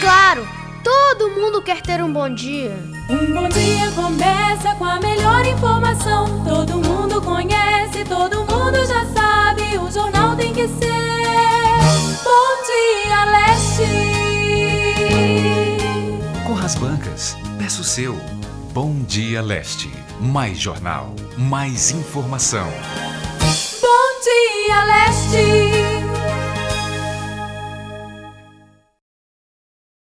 [0.00, 0.46] claro!
[0.82, 2.78] Todo mundo quer ter um bom dia.
[3.10, 6.44] Um bom dia começa com a melhor informação.
[6.44, 9.76] Todo mundo conhece, todo mundo já sabe.
[9.78, 10.86] O jornal tem que ser.
[12.22, 13.88] Bom dia, Leste.
[16.46, 18.16] Corra as bancas, peço o seu.
[18.72, 19.90] Bom dia, Leste.
[20.20, 22.68] Mais jornal, mais informação.